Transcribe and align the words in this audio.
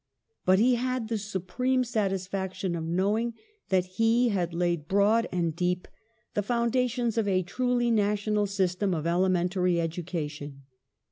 But 0.45 0.57
he 0.57 0.73
had 0.77 1.09
the 1.09 1.17
supreme 1.19 1.83
satisfaction 1.83 2.75
of 2.75 2.83
know 2.83 3.19
ing 3.19 3.35
that 3.69 3.85
he 3.85 4.29
had 4.29 4.51
laid 4.51 4.87
broad 4.87 5.27
and 5.31 5.55
deep 5.55 5.87
the 6.33 6.41
foundations 6.41 7.19
of 7.19 7.27
a 7.27 7.43
truly 7.43 7.91
national 7.91 8.47
system 8.47 8.95
of 8.95 9.05
elementary 9.05 9.79
education. 9.79 10.63